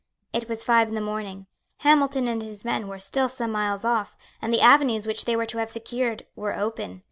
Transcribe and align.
It 0.33 0.49
was 0.49 0.63
five 0.63 0.87
in 0.89 0.95
the 0.95 0.99
morning. 0.99 1.45
Hamilton 1.81 2.27
and 2.27 2.41
his 2.41 2.65
men 2.65 2.87
were 2.87 2.97
still 2.97 3.29
some 3.29 3.51
miles 3.51 3.85
off; 3.85 4.17
and 4.41 4.51
the 4.51 4.59
avenues 4.59 5.05
which 5.05 5.25
they 5.25 5.35
were 5.35 5.45
to 5.45 5.59
have 5.59 5.69
secured 5.69 6.25
were 6.35 6.55
open. 6.55 6.99